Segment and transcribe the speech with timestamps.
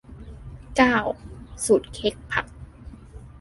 [0.75, 0.97] เก้า
[1.65, 2.45] สูตรเค้กผัก